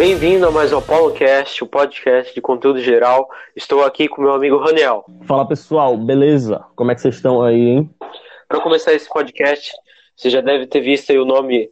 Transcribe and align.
Bem-vindo 0.00 0.46
a 0.46 0.50
mais 0.50 0.72
um 0.72 0.78
ApolloCast, 0.78 1.62
o 1.62 1.66
podcast 1.66 2.34
de 2.34 2.40
conteúdo 2.40 2.80
geral. 2.80 3.28
Estou 3.54 3.84
aqui 3.84 4.08
com 4.08 4.22
meu 4.22 4.32
amigo 4.32 4.56
Raniel. 4.56 5.04
Fala 5.26 5.46
pessoal, 5.46 5.94
beleza? 5.94 6.64
Como 6.74 6.90
é 6.90 6.94
que 6.94 7.02
vocês 7.02 7.16
estão 7.16 7.42
aí, 7.42 7.60
hein? 7.68 7.90
Para 8.48 8.62
começar 8.62 8.94
esse 8.94 9.06
podcast, 9.10 9.70
você 10.16 10.30
já 10.30 10.40
deve 10.40 10.66
ter 10.66 10.80
visto 10.80 11.10
aí 11.10 11.18
o 11.18 11.26
nome 11.26 11.68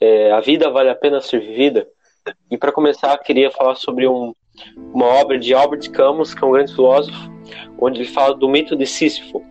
é, 0.00 0.32
A 0.32 0.40
Vida 0.40 0.70
Vale 0.70 0.88
a 0.88 0.94
Pena 0.94 1.20
Ser 1.20 1.40
Vivida. 1.40 1.86
E 2.50 2.56
para 2.56 2.72
começar, 2.72 3.18
queria 3.18 3.50
falar 3.50 3.74
sobre 3.74 4.08
um, 4.08 4.32
uma 4.94 5.04
obra 5.04 5.38
de 5.38 5.52
Albert 5.52 5.90
Camus, 5.90 6.32
que 6.32 6.42
é 6.42 6.46
um 6.46 6.52
grande 6.52 6.74
filósofo, 6.74 7.30
onde 7.78 8.00
ele 8.00 8.08
fala 8.08 8.34
do 8.34 8.48
mito 8.48 8.74
de 8.74 8.86
Sísifo. 8.86 9.44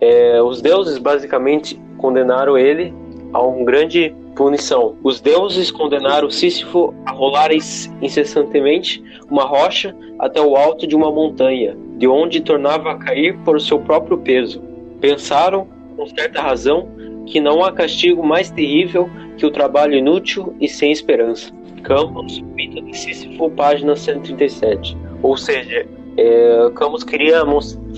É, 0.00 0.40
os 0.40 0.62
deuses 0.62 0.96
basicamente 0.96 1.78
condenaram 1.98 2.56
ele 2.56 2.94
a 3.30 3.42
um 3.42 3.62
grande 3.62 4.16
punição. 4.34 4.96
Os 5.02 5.20
deuses 5.20 5.70
condenaram 5.70 6.30
Sísifo 6.30 6.94
a 7.06 7.12
rolar 7.12 7.50
incessantemente 7.52 9.02
uma 9.30 9.44
rocha 9.44 9.94
até 10.18 10.40
o 10.40 10.56
alto 10.56 10.86
de 10.86 10.96
uma 10.96 11.10
montanha, 11.10 11.76
de 11.96 12.06
onde 12.06 12.40
tornava 12.40 12.92
a 12.92 12.96
cair 12.96 13.36
por 13.38 13.60
seu 13.60 13.78
próprio 13.78 14.18
peso. 14.18 14.62
Pensaram, 15.00 15.66
com 15.96 16.06
certa 16.06 16.40
razão, 16.40 16.88
que 17.26 17.40
não 17.40 17.64
há 17.64 17.72
castigo 17.72 18.24
mais 18.24 18.50
terrível 18.50 19.08
que 19.36 19.46
o 19.46 19.50
trabalho 19.50 19.94
inútil 19.94 20.54
e 20.60 20.68
sem 20.68 20.92
esperança. 20.92 21.52
Campos, 21.82 22.40
Mito 22.40 22.80
de 22.82 22.96
Sísifo, 22.96 23.50
página 23.50 23.96
137. 23.96 24.96
Ou 25.22 25.36
seja, 25.36 25.86
é, 26.16 26.70
Camus 26.74 27.04
queria 27.04 27.42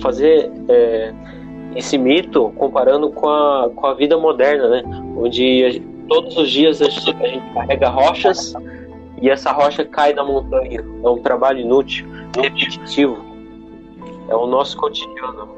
fazer 0.00 0.50
é, 0.68 1.12
esse 1.76 1.98
mito 1.98 2.52
comparando 2.56 3.10
com 3.10 3.28
a, 3.28 3.70
com 3.74 3.86
a 3.86 3.94
vida 3.94 4.16
moderna, 4.16 4.68
né? 4.68 4.82
Onde 5.16 5.82
todos 6.08 6.36
os 6.36 6.50
dias 6.50 6.80
a 6.80 6.88
gente, 6.88 7.16
a 7.22 7.28
gente 7.28 7.54
carrega 7.54 7.88
rochas 7.88 8.54
e 9.20 9.30
essa 9.30 9.52
rocha 9.52 9.84
cai 9.84 10.12
da 10.12 10.24
montanha. 10.24 10.84
É 11.02 11.08
um 11.08 11.18
trabalho 11.18 11.60
inútil, 11.60 12.06
repetitivo. 12.36 13.18
É 14.28 14.34
o 14.34 14.46
nosso 14.46 14.76
cotidiano. 14.76 15.54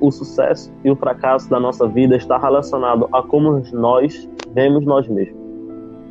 O 0.00 0.10
sucesso 0.10 0.72
e 0.84 0.90
o 0.90 0.96
fracasso 0.96 1.48
da 1.48 1.58
nossa 1.58 1.86
vida 1.88 2.16
está 2.16 2.36
relacionado 2.36 3.08
a 3.12 3.22
como 3.22 3.62
nós 3.72 4.28
vemos 4.52 4.84
nós 4.84 5.08
mesmos. 5.08 5.36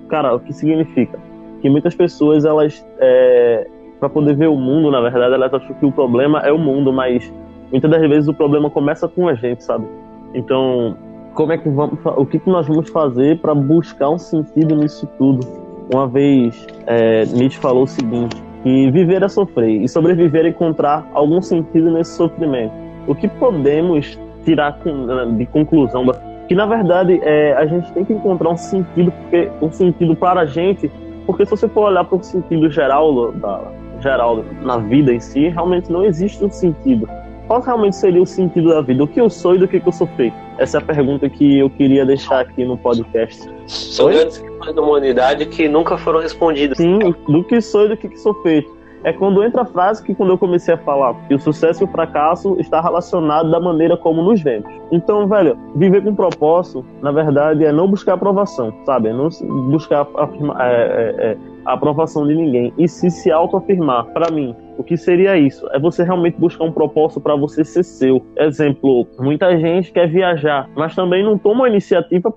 Cara, 0.10 0.36
o 0.36 0.40
que 0.40 0.54
significa? 0.54 1.20
Que 1.62 1.70
muitas 1.70 1.96
pessoas, 1.96 2.46
elas, 2.46 2.86
é, 3.00 3.68
para 4.00 4.10
poder 4.10 4.36
ver 4.36 4.48
o 4.48 4.56
mundo, 4.56 4.92
na 4.92 5.02
verdade, 5.02 5.34
elas 5.34 5.54
acham 5.54 5.74
que 5.76 5.86
o 5.86 5.92
problema 5.92 6.40
é 6.40 6.52
o 6.52 6.58
mundo, 6.58 6.92
mas 6.92 7.32
muitas 7.72 7.90
das 7.90 8.02
vezes 8.02 8.28
o 8.28 8.34
problema 8.34 8.70
começa 8.70 9.08
com 9.08 9.28
a 9.28 9.34
gente, 9.36 9.64
sabe? 9.64 9.86
Então, 10.34 10.98
como 11.36 11.52
é 11.52 11.58
que 11.58 11.70
vamos, 11.70 12.00
o 12.04 12.26
que, 12.26 12.40
que 12.40 12.50
nós 12.50 12.66
vamos 12.66 12.90
fazer 12.90 13.40
para 13.40 13.54
buscar 13.54 14.10
um 14.10 14.18
sentido 14.18 14.76
nisso 14.76 15.06
tudo? 15.18 15.46
Uma 15.94 16.08
vez 16.08 16.66
é, 16.88 17.26
Nietzsche 17.26 17.60
falou 17.60 17.84
o 17.84 17.88
seguinte: 17.88 18.42
que 18.64 18.90
viver 18.90 19.22
é 19.22 19.28
sofrer 19.28 19.84
e 19.84 19.88
sobreviver 19.88 20.46
é 20.46 20.50
encontrar 20.50 21.08
algum 21.14 21.42
sentido 21.42 21.92
nesse 21.92 22.16
sofrimento. 22.16 22.74
O 23.06 23.14
que 23.14 23.28
podemos 23.28 24.18
tirar 24.44 24.80
de 25.38 25.46
conclusão 25.48 26.06
que 26.48 26.56
na 26.56 26.66
verdade 26.66 27.20
é, 27.24 27.54
a 27.54 27.66
gente 27.66 27.92
tem 27.92 28.06
que 28.06 28.14
encontrar 28.14 28.50
um 28.50 28.58
sentido 28.58 29.12
porque 29.12 29.50
um 29.62 29.72
sentido 29.72 30.16
para 30.16 30.42
a 30.42 30.46
gente 30.46 30.90
porque 31.26 31.44
se 31.44 31.52
você 31.52 31.68
for 31.68 31.90
olhar 31.90 32.04
para 32.06 32.18
o 32.18 32.24
sentido 32.24 32.70
geral 32.70 33.32
da 33.32 33.62
geral 34.00 34.44
na 34.62 34.78
vida 34.78 35.12
em 35.12 35.20
si 35.20 35.50
realmente 35.50 35.92
não 35.92 36.06
existe 36.06 36.44
um 36.46 36.52
sentido 36.52 37.10
qual 37.48 37.62
realmente 37.62 37.96
seria 37.96 38.22
o 38.22 38.26
sentido 38.26 38.70
da 38.70 38.82
vida? 38.82 39.04
O 39.04 39.08
que 39.08 39.22
eu 39.22 39.30
sou 39.30 39.56
e 39.56 39.58
do 39.58 39.68
que, 39.68 39.82
eu 39.86 39.92
sou 39.92 40.08
feito? 40.08 40.36
Essa 40.58 40.78
é 40.78 40.82
a 40.82 40.84
pergunta 40.84 41.30
que 41.30 41.60
eu 41.60 41.70
queria 41.70 42.06
deixar 42.06 42.40
aqui 42.42 42.66
no 42.66 42.78
podcast. 42.78 43.50
São 43.68 44.08
grandes 44.08 44.38
questões 44.38 44.76
da 44.76 44.82
humanidade 44.82 45.46
que 45.46 45.68
nunca 45.68 45.98
foram 45.98 46.20
respondidas. 46.22 46.78
Sim, 46.78 47.00
do 47.28 47.44
que 47.44 47.62
sou 47.62 47.86
e 47.86 47.90
do 47.90 47.98
que, 47.98 48.10
que 48.10 48.18
sou 48.18 48.34
feito. 48.42 48.76
É 49.04 49.14
quando 49.14 49.44
entra 49.44 49.62
a 49.62 49.66
frase 49.66 50.02
que 50.02 50.16
quando 50.16 50.32
eu 50.32 50.38
comecei 50.38 50.74
a 50.74 50.78
falar 50.80 51.14
que 51.28 51.36
o 51.36 51.40
sucesso 51.40 51.84
e 51.84 51.86
o 51.86 51.88
fracasso 51.88 52.56
está 52.60 52.82
relacionado 52.82 53.52
da 53.52 53.60
maneira 53.60 53.96
como 53.96 54.24
nos 54.24 54.42
vemos. 54.42 54.68
Então, 54.92 55.28
velho, 55.28 55.56
viver 55.76 56.04
com 56.04 56.16
propósito, 56.16 56.84
na 57.04 57.12
verdade, 57.12 57.64
é 57.64 57.72
não 57.72 57.88
buscar 57.88 58.14
aprovação, 58.14 58.74
sabe? 58.84 59.10
É 59.10 59.14
não 59.14 59.30
buscar 59.70 60.08
afirma, 60.16 60.56
é, 60.60 60.74
é, 60.74 61.16
é, 61.24 61.38
a 61.66 61.74
aprovação 61.74 62.28
de 62.28 62.36
ninguém. 62.36 62.74
E 62.78 62.88
se 62.88 63.10
se 63.10 63.32
autoafirmar, 63.32 64.06
para 64.08 64.32
mim, 64.32 64.56
o 64.78 64.84
que 64.84 64.96
seria 64.96 65.38
isso? 65.38 65.68
É 65.72 65.80
você 65.80 66.04
realmente 66.04 66.38
buscar 66.38 66.66
um 66.66 66.72
propósito 66.72 67.20
para 67.20 67.36
você 67.36 67.64
ser 67.64 67.84
seu. 67.84 68.26
Exemplo, 68.38 69.08
muita 69.20 69.58
gente 69.58 69.92
quer 69.92 70.08
viajar, 70.08 70.70
mas 70.76 70.96
também 70.96 71.24
não 71.24 71.38
toma 71.38 71.66
a 71.66 71.70
iniciativa 71.70 72.34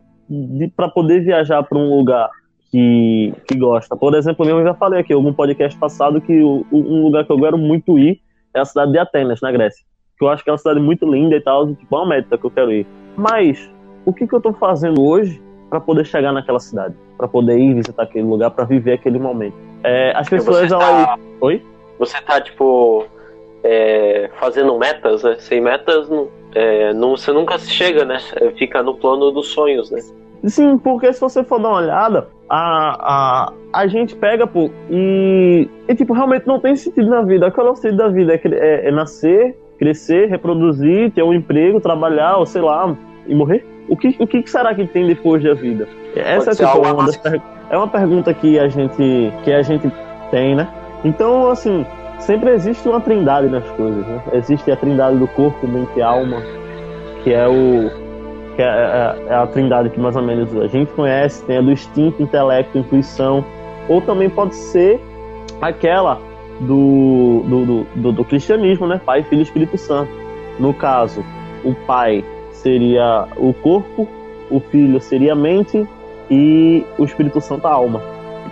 para 0.76 0.88
poder 0.88 1.20
viajar 1.20 1.62
para 1.62 1.78
um 1.78 1.96
lugar 1.96 2.30
que, 2.70 3.32
que 3.46 3.56
gosta. 3.56 3.96
Por 3.96 4.14
exemplo, 4.14 4.46
eu 4.48 4.62
já 4.62 4.74
falei 4.74 5.00
aqui 5.00 5.12
algum 5.12 5.32
podcast 5.32 5.78
passado 5.78 6.20
que 6.20 6.42
o, 6.42 6.64
um 6.72 7.02
lugar 7.02 7.24
que 7.24 7.32
eu 7.32 7.38
quero 7.38 7.58
muito 7.58 7.98
ir 7.98 8.20
é 8.54 8.60
a 8.60 8.64
cidade 8.64 8.92
de 8.92 8.98
Atenas, 8.98 9.40
na 9.40 9.52
Grécia. 9.52 9.84
Que 10.18 10.24
eu 10.24 10.28
acho 10.28 10.42
que 10.42 10.50
é 10.50 10.52
uma 10.52 10.58
cidade 10.58 10.80
muito 10.80 11.10
linda 11.10 11.36
e 11.36 11.40
tal, 11.40 11.74
tipo, 11.74 11.94
é 11.94 11.98
uma 11.98 12.08
meta 12.08 12.36
que 12.36 12.44
eu 12.44 12.50
quero 12.50 12.72
ir. 12.72 12.86
Mas, 13.16 13.70
o 14.04 14.12
que, 14.12 14.26
que 14.26 14.34
eu 14.34 14.38
estou 14.38 14.52
fazendo 14.52 15.02
hoje 15.02 15.40
para 15.68 15.80
poder 15.80 16.04
chegar 16.04 16.32
naquela 16.32 16.60
cidade? 16.60 16.94
Para 17.16 17.28
poder 17.28 17.58
ir 17.58 17.74
visitar 17.74 18.02
aquele 18.02 18.26
lugar, 18.26 18.50
para 18.50 18.64
viver 18.64 18.92
aquele 18.94 19.18
momento? 19.18 19.54
É, 19.84 20.12
as 20.16 20.28
pessoas, 20.28 20.68
tá... 20.68 21.18
Oi? 21.40 21.62
você 21.98 22.20
tá, 22.22 22.40
tipo, 22.40 23.04
é, 23.62 24.30
fazendo 24.38 24.78
metas, 24.78 25.22
né? 25.22 25.36
Sem 25.38 25.60
metas, 25.60 26.08
não, 26.08 26.28
é, 26.54 26.92
não, 26.94 27.16
você 27.16 27.32
nunca 27.32 27.58
chega, 27.58 28.04
né? 28.04 28.18
Fica 28.56 28.82
no 28.82 28.94
plano 28.94 29.30
dos 29.30 29.48
sonhos, 29.48 29.90
né? 29.90 30.00
Sim, 30.44 30.78
porque 30.78 31.12
se 31.12 31.20
você 31.20 31.42
for 31.42 31.60
dar 31.60 31.68
uma 31.68 31.78
olhada, 31.78 32.28
a, 32.48 33.48
a, 33.48 33.52
a 33.72 33.86
gente 33.88 34.14
pega, 34.14 34.46
pô, 34.46 34.70
e, 34.88 35.68
e 35.88 35.94
tipo, 35.96 36.12
realmente 36.12 36.46
não 36.46 36.60
tem 36.60 36.76
sentido 36.76 37.10
na 37.10 37.22
vida. 37.22 37.50
Qual 37.50 37.66
é 37.66 37.70
o 37.70 37.74
sentido 37.74 37.98
da 37.98 38.08
vida? 38.08 38.34
É, 38.34 38.40
é, 38.44 38.88
é 38.88 38.90
nascer, 38.92 39.56
crescer, 39.78 40.28
reproduzir, 40.28 41.10
ter 41.12 41.24
um 41.24 41.34
emprego, 41.34 41.80
trabalhar, 41.80 42.36
ou 42.36 42.46
sei 42.46 42.62
lá, 42.62 42.96
e 43.26 43.34
morrer? 43.34 43.66
O 43.88 43.96
que, 43.96 44.14
o 44.18 44.26
que 44.26 44.48
será 44.48 44.74
que 44.74 44.86
tem 44.86 45.06
depois 45.06 45.42
da 45.42 45.54
vida? 45.54 45.88
Essa 46.14 46.50
é, 46.50 46.54
tipo, 46.54 46.78
uma 46.78 47.06
das, 47.06 47.20
é 47.70 47.76
uma 47.76 47.88
pergunta 47.88 48.32
que 48.34 48.58
a 48.58 48.68
gente 48.68 49.32
que 49.44 49.52
a 49.52 49.62
gente 49.62 49.90
tem, 50.30 50.54
né? 50.54 50.68
Então, 51.04 51.50
assim, 51.50 51.86
sempre 52.18 52.50
existe 52.50 52.88
uma 52.88 53.00
trindade 53.00 53.48
nas 53.48 53.64
coisas, 53.70 54.06
né? 54.06 54.22
Existe 54.32 54.70
a 54.70 54.76
trindade 54.76 55.16
do 55.16 55.26
corpo, 55.28 55.66
mente 55.66 55.90
e 55.96 56.02
alma, 56.02 56.42
que 57.22 57.32
é 57.32 57.46
o 57.48 57.90
que 58.56 58.62
é, 58.62 58.66
é, 58.66 59.16
é, 59.28 59.34
a 59.34 59.46
trindade 59.46 59.88
que 59.90 60.00
mais 60.00 60.16
ou 60.16 60.22
menos 60.22 60.54
a 60.56 60.66
gente 60.66 60.92
conhece, 60.92 61.44
tem 61.44 61.58
a 61.58 61.60
do 61.60 61.70
instinto, 61.70 62.20
intelecto, 62.20 62.76
intuição, 62.76 63.44
ou 63.88 64.00
também 64.00 64.28
pode 64.28 64.54
ser 64.54 65.00
aquela 65.60 66.20
do, 66.60 67.44
do, 67.46 67.86
do, 67.94 68.12
do 68.12 68.24
cristianismo, 68.24 68.86
né? 68.86 69.00
Pai, 69.04 69.22
Filho 69.22 69.40
e 69.40 69.44
Espírito 69.44 69.78
Santo. 69.78 70.10
No 70.58 70.74
caso, 70.74 71.24
o 71.64 71.72
pai 71.86 72.24
seria 72.58 73.26
o 73.36 73.52
corpo, 73.54 74.08
o 74.50 74.60
filho 74.60 75.00
seria 75.00 75.32
a 75.32 75.36
mente 75.36 75.86
e 76.30 76.84
o 76.98 77.04
Espírito 77.04 77.40
Santo 77.40 77.66
a 77.66 77.72
alma. 77.72 78.00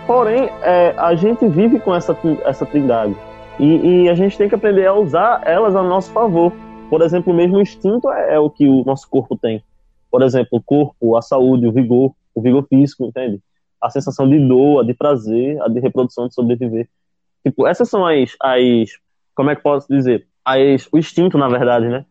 Porém, 0.05 0.49
é, 0.61 0.93
a 0.97 1.15
gente 1.15 1.47
vive 1.47 1.79
com 1.79 1.93
essa, 1.93 2.17
essa 2.45 2.65
trindade. 2.65 3.15
E, 3.59 4.03
e, 4.03 4.09
a 4.09 4.15
gente 4.15 4.37
tem 4.37 4.47
que 4.47 4.55
aprender 4.55 4.85
a 4.85 4.93
usar 4.93 5.41
elas 5.45 5.75
a 5.75 5.83
nosso 5.83 6.11
favor. 6.11 6.53
Por 6.89 7.01
exemplo, 7.01 7.33
o 7.33 7.35
mesmo 7.35 7.59
instinto 7.59 8.09
é, 8.11 8.35
é, 8.35 8.39
o 8.39 8.49
que 8.49 8.67
o 8.67 8.83
nosso 8.85 9.09
corpo 9.09 9.35
tem. 9.35 9.63
Por 10.09 10.21
exemplo, 10.21 10.59
o 10.59 10.61
corpo, 10.61 11.17
a 11.17 11.21
saúde, 11.21 11.67
o 11.67 11.71
vigor, 11.71 12.13
o 12.33 12.41
vigor 12.41 12.65
físico, 12.69 13.05
entende? 13.05 13.41
A 13.81 13.89
sensação 13.89 14.29
de 14.29 14.39
dor, 14.39 14.81
a 14.81 14.83
de 14.83 14.93
prazer, 14.93 15.61
a 15.61 15.67
de 15.67 15.79
reprodução, 15.79 16.27
de 16.27 16.33
sobreviver. 16.33 16.87
Tipo, 17.43 17.67
essas 17.67 17.89
são 17.89 18.05
as, 18.05 18.35
as 18.41 18.89
como 19.35 19.49
é 19.49 19.55
que 19.55 19.61
posso 19.61 19.87
dizer? 19.89 20.27
As, 20.45 20.87
o 20.91 20.97
instinto, 20.97 21.37
na 21.37 21.49
verdade, 21.49 21.87
né? 21.87 22.05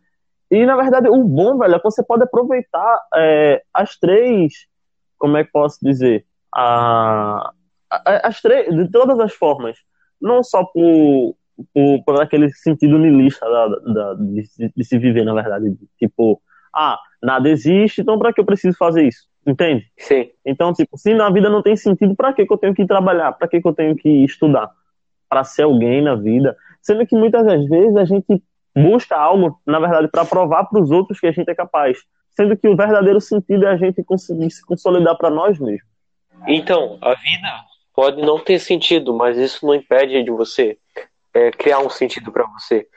E, 0.49 0.65
na 0.65 0.75
verdade, 0.75 1.09
o 1.09 1.23
bom, 1.23 1.57
velho, 1.57 1.75
é 1.75 1.77
que 1.77 1.83
você 1.83 2.03
pode 2.03 2.23
aproveitar 2.23 2.99
é, 3.15 3.61
as 3.73 3.97
três, 3.97 4.53
como 5.17 5.37
é 5.37 5.43
que 5.43 5.51
posso 5.51 5.77
dizer? 5.81 6.25
A, 6.55 7.51
as 8.23 8.41
três, 8.41 8.73
de 8.73 8.89
todas 8.89 9.19
as 9.19 9.33
formas, 9.33 9.77
não 10.21 10.43
só 10.43 10.63
por, 10.63 11.35
por, 11.73 12.03
por 12.05 12.21
aquele 12.21 12.49
sentido 12.51 12.97
nilista 12.97 13.45
da, 13.49 13.67
da, 13.67 14.13
de, 14.15 14.43
de, 14.75 14.83
se 14.83 14.97
viver, 14.97 15.25
na 15.25 15.33
verdade, 15.33 15.75
tipo, 15.99 16.41
ah, 16.73 16.97
nada 17.21 17.49
existe, 17.49 18.01
então 18.01 18.17
para 18.17 18.31
que 18.31 18.39
eu 18.39 18.45
preciso 18.45 18.77
fazer 18.77 19.03
isso? 19.03 19.27
Entende? 19.45 19.85
Sim. 19.97 20.29
Então, 20.45 20.73
tipo, 20.73 20.97
se 20.97 21.13
na 21.13 21.29
vida 21.29 21.49
não 21.49 21.61
tem 21.61 21.75
sentido, 21.75 22.15
para 22.15 22.33
que, 22.33 22.45
que 22.45 22.53
eu 22.53 22.57
tenho 22.57 22.73
que 22.73 22.85
trabalhar? 22.85 23.31
Para 23.31 23.47
que, 23.47 23.61
que 23.61 23.67
eu 23.67 23.73
tenho 23.73 23.95
que 23.95 24.09
estudar? 24.25 24.69
Para 25.29 25.45
ser 25.45 25.63
alguém 25.63 26.01
na 26.01 26.15
vida. 26.15 26.55
Sendo 26.81 27.05
que 27.07 27.15
muitas 27.15 27.45
das 27.45 27.65
vezes 27.65 27.95
a 27.95 28.03
gente 28.03 28.43
busca 28.83 29.15
algo, 29.15 29.59
na 29.65 29.79
verdade, 29.79 30.07
para 30.07 30.25
provar 30.25 30.65
para 30.65 30.81
os 30.81 30.91
outros 30.91 31.19
que 31.19 31.27
a 31.27 31.31
gente 31.31 31.49
é 31.49 31.55
capaz. 31.55 31.97
Sendo 32.31 32.55
que 32.55 32.67
o 32.67 32.75
verdadeiro 32.75 33.19
sentido 33.19 33.65
é 33.65 33.71
a 33.71 33.77
gente 33.77 34.03
conseguir 34.03 34.51
se 34.51 34.65
consolidar 34.65 35.17
para 35.17 35.29
nós 35.29 35.59
mesmos. 35.59 35.87
Então, 36.47 36.97
a 37.01 37.15
vida 37.15 37.65
pode 37.93 38.21
não 38.21 38.39
ter 38.39 38.59
sentido, 38.59 39.13
mas 39.13 39.37
isso 39.37 39.65
não 39.65 39.73
impede 39.73 40.21
de 40.21 40.29
você 40.29 40.77
é, 41.33 41.49
criar 41.51 41.79
um 41.79 41.89
sentido 41.89 42.31
para 42.31 42.45
você. 42.47 42.87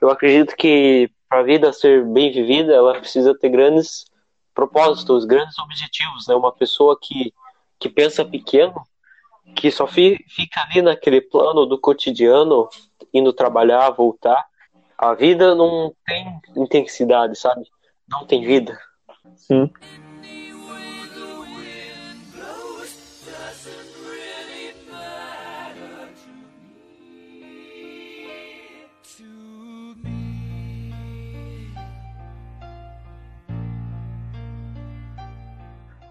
Eu 0.00 0.10
acredito 0.10 0.54
que 0.54 1.10
para 1.28 1.40
a 1.40 1.42
vida 1.42 1.72
ser 1.72 2.04
bem 2.04 2.32
vivida, 2.32 2.74
ela 2.74 2.98
precisa 2.98 3.38
ter 3.38 3.48
grandes 3.48 4.04
propósitos, 4.54 5.24
grandes 5.24 5.58
objetivos. 5.58 6.26
Né? 6.26 6.34
Uma 6.34 6.52
pessoa 6.52 6.98
que, 7.00 7.32
que 7.78 7.88
pensa 7.88 8.24
pequeno, 8.24 8.74
que 9.54 9.70
só 9.70 9.86
fi, 9.86 10.22
fica 10.28 10.60
ali 10.62 10.82
naquele 10.82 11.20
plano 11.20 11.66
do 11.66 11.78
cotidiano, 11.78 12.68
indo 13.14 13.32
trabalhar, 13.32 13.90
voltar. 13.90 14.44
A 15.02 15.14
vida 15.14 15.54
não 15.54 15.94
tem 16.06 16.26
intensidade, 16.54 17.34
sabe? 17.38 17.62
Não 18.06 18.26
tem 18.26 18.44
vida. 18.44 18.78
Sim. 19.34 19.70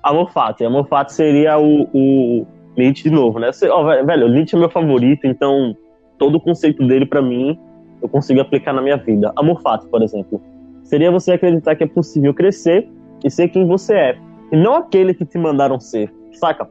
Amor 0.01 0.31
Fati. 0.31 0.65
Amor 0.65 0.87
Fati 0.87 1.13
seria 1.13 1.59
o, 1.59 1.83
o 1.93 2.47
Nietzsche 2.75 3.03
de 3.03 3.11
novo, 3.11 3.37
né? 3.37 3.51
Você, 3.51 3.69
ó, 3.69 3.83
velho, 3.83 4.25
o 4.25 4.29
Nietzsche 4.29 4.55
é 4.55 4.59
meu 4.59 4.71
favorito, 4.71 5.27
então 5.27 5.77
todo 6.17 6.37
o 6.37 6.41
conceito 6.41 6.87
dele, 6.87 7.05
para 7.05 7.21
mim, 7.21 7.55
eu 8.01 8.09
consigo 8.09 8.41
aplicar 8.41 8.73
na 8.73 8.81
minha 8.81 8.97
vida. 8.97 9.31
Amor 9.35 9.61
Fati, 9.61 9.87
por 9.87 10.01
exemplo. 10.01 10.41
Seria 10.83 11.11
você 11.11 11.33
acreditar 11.33 11.75
que 11.75 11.83
é 11.83 11.87
possível 11.87 12.33
crescer 12.33 12.89
e 13.23 13.29
ser 13.29 13.49
quem 13.49 13.65
você 13.65 13.93
é. 13.93 14.17
E 14.51 14.57
não 14.57 14.75
aquele 14.75 15.13
que 15.13 15.25
te 15.25 15.37
mandaram 15.37 15.79
ser, 15.79 16.11
saca? 16.33 16.67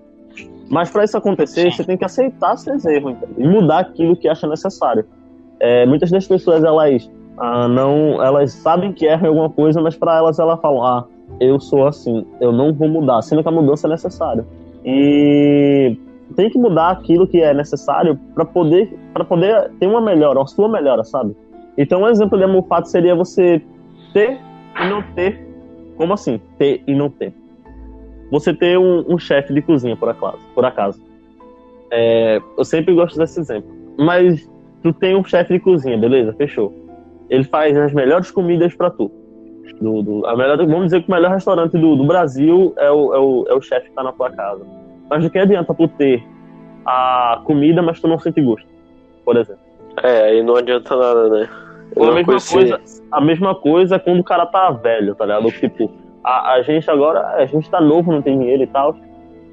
Mas 0.68 0.90
para 0.90 1.04
isso 1.04 1.16
acontecer, 1.16 1.72
você 1.72 1.84
tem 1.84 1.96
que 1.96 2.04
aceitar 2.04 2.56
seus 2.56 2.84
erros 2.84 3.16
e 3.36 3.46
mudar 3.46 3.80
aquilo 3.80 4.16
que 4.16 4.28
acha 4.28 4.46
necessário. 4.46 5.04
É, 5.60 5.86
muitas 5.86 6.10
das 6.10 6.26
pessoas, 6.26 6.62
elas 6.62 7.08
ah, 7.38 7.68
não, 7.68 8.22
elas 8.22 8.52
sabem 8.52 8.92
que 8.92 9.06
erram 9.06 9.28
alguma 9.28 9.50
coisa, 9.50 9.80
mas 9.80 9.96
para 9.96 10.16
elas, 10.16 10.38
elas 10.38 10.60
falam, 10.60 10.84
ah, 10.84 11.06
eu 11.40 11.60
sou 11.60 11.86
assim, 11.86 12.26
eu 12.40 12.50
não 12.50 12.72
vou 12.72 12.88
mudar, 12.88 13.22
sendo 13.22 13.42
que 13.42 13.48
a 13.48 13.52
mudança 13.52 13.86
é 13.86 13.90
necessária. 13.90 14.44
E 14.84 15.96
tem 16.34 16.50
que 16.50 16.58
mudar 16.58 16.90
aquilo 16.90 17.26
que 17.26 17.40
é 17.40 17.52
necessário 17.54 18.18
para 18.34 18.44
poder 18.44 18.92
para 19.12 19.24
poder 19.24 19.70
ter 19.80 19.86
uma 19.86 20.00
melhora, 20.00 20.38
uma 20.38 20.46
sua 20.46 20.68
melhora, 20.68 21.04
sabe? 21.04 21.34
Então, 21.76 22.02
um 22.02 22.08
exemplo 22.08 22.36
de 22.36 22.44
amor 22.44 22.66
fato 22.66 22.86
seria 22.86 23.14
você 23.14 23.62
ter 24.12 24.38
e 24.80 24.88
não 24.88 25.02
ter. 25.14 25.40
Como 25.96 26.12
assim? 26.12 26.40
Ter 26.58 26.82
e 26.86 26.94
não 26.94 27.08
ter. 27.08 27.32
Você 28.30 28.52
ter 28.52 28.78
um, 28.78 29.04
um 29.08 29.18
chefe 29.18 29.54
de 29.54 29.62
cozinha, 29.62 29.96
por 29.96 30.08
acaso. 30.08 30.38
Por 30.54 30.64
acaso. 30.64 31.00
É, 31.90 32.40
eu 32.56 32.64
sempre 32.64 32.94
gosto 32.94 33.16
desse 33.16 33.40
exemplo. 33.40 33.70
Mas 33.96 34.48
tu 34.82 34.92
tem 34.92 35.16
um 35.16 35.24
chefe 35.24 35.54
de 35.54 35.60
cozinha, 35.60 35.96
beleza? 35.96 36.32
Fechou. 36.34 36.74
Ele 37.30 37.44
faz 37.44 37.76
as 37.76 37.92
melhores 37.92 38.30
comidas 38.30 38.74
para 38.74 38.90
tu. 38.90 39.10
Do, 39.80 40.02
do, 40.02 40.26
a 40.26 40.36
melhor, 40.36 40.56
vamos 40.56 40.86
dizer 40.86 41.02
que 41.02 41.08
o 41.08 41.14
melhor 41.14 41.30
restaurante 41.30 41.78
do, 41.78 41.94
do 41.94 42.04
Brasil 42.04 42.74
é 42.76 42.90
o, 42.90 43.14
é 43.14 43.18
o, 43.18 43.46
é 43.48 43.54
o 43.54 43.60
chefe 43.60 43.84
que 43.84 43.90
está 43.90 44.02
na 44.02 44.10
tua 44.10 44.30
casa. 44.30 44.66
Mas 45.08 45.22
de 45.22 45.30
que 45.30 45.38
adianta 45.38 45.74
tu 45.74 45.88
ter 45.88 46.22
a 46.84 47.40
comida, 47.44 47.82
mas 47.82 48.00
tu 48.00 48.08
não 48.08 48.18
sente 48.18 48.40
gosto, 48.40 48.68
por 49.24 49.36
exemplo? 49.36 49.62
É, 50.02 50.22
aí 50.24 50.42
não 50.42 50.56
adianta 50.56 50.96
nada, 50.96 51.28
né? 51.28 51.48
a 51.96 52.12
mesma, 52.12 52.38
coisa, 52.40 52.80
a 53.10 53.20
mesma 53.20 53.54
coisa 53.54 53.96
é 53.96 53.98
quando 53.98 54.20
o 54.20 54.24
cara 54.24 54.46
tá 54.46 54.70
velho, 54.70 55.14
tá 55.14 55.24
ligado? 55.24 55.50
Tipo, 55.50 55.90
a, 56.22 56.52
a 56.52 56.62
gente 56.62 56.90
agora, 56.90 57.26
a 57.36 57.46
gente 57.46 57.68
tá 57.70 57.80
novo, 57.80 58.12
não 58.12 58.22
tem 58.22 58.38
dinheiro 58.38 58.62
e 58.62 58.66
tal, 58.66 58.94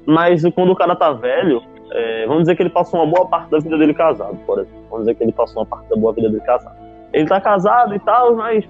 mas 0.06 0.42
quando 0.54 0.72
o 0.72 0.76
cara 0.76 0.94
tá 0.94 1.12
velho, 1.12 1.62
é, 1.90 2.26
vamos 2.26 2.42
dizer 2.42 2.56
que 2.56 2.62
ele 2.62 2.70
passou 2.70 3.00
uma 3.00 3.06
boa 3.06 3.26
parte 3.26 3.50
da 3.50 3.58
vida 3.58 3.76
dele 3.78 3.94
casado, 3.94 4.36
por 4.46 4.58
exemplo. 4.58 4.84
Vamos 4.90 5.06
dizer 5.06 5.14
que 5.14 5.24
ele 5.24 5.32
passou 5.32 5.62
uma 5.62 5.66
parte 5.66 5.88
da 5.88 5.96
boa 5.96 6.12
vida 6.12 6.28
dele 6.28 6.42
casado. 6.42 6.76
Ele 7.12 7.26
tá 7.26 7.40
casado 7.40 7.94
e 7.94 7.98
tal, 8.00 8.34
mas 8.36 8.64